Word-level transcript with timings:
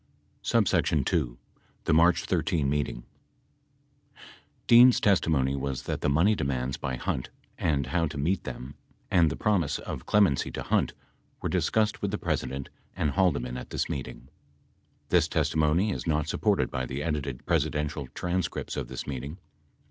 [pp. 0.43 0.51
109 0.55 0.57
10.] 0.57 0.57
[Emphasis 0.57 0.73
added 0.73 1.05
throughout.] 1.27 1.35
2. 1.35 1.37
THE 1.83 1.93
MARCH 1.93 2.23
13 2.25 2.69
MEETING 2.71 3.03
Dean's 4.65 4.99
testimony 4.99 5.55
was 5.55 5.83
that 5.83 6.01
the 6.01 6.09
money 6.09 6.33
demands 6.33 6.75
by 6.77 6.95
Hunt 6.95 7.29
and 7.59 7.85
how 7.85 8.07
to 8.07 8.17
meet, 8.17 8.43
them 8.43 8.73
and 9.11 9.29
the 9.29 9.35
promise 9.35 9.77
of 9.77 10.07
clemency 10.07 10.49
to 10.53 10.63
Hunt 10.63 10.93
were 11.39 11.49
discussed 11.49 12.01
with 12.01 12.09
the 12.09 12.17
President 12.17 12.69
and 12.95 13.11
Haldeman 13.11 13.57
at 13.57 13.69
this 13.69 13.89
meeting. 13.89 14.29
This 15.09 15.27
testimony 15.27 15.91
is 15.91 16.07
not 16.07 16.27
supported 16.27 16.71
by 16.71 16.87
the 16.87 17.03
edited 17.03 17.45
Presidential 17.45 18.07
transcripts 18.15 18.75
of 18.75 18.87
this 18.87 19.05
meeting. 19.05 19.37